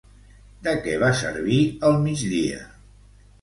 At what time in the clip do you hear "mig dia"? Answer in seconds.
2.07-2.65